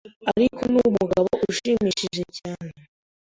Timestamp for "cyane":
2.37-2.79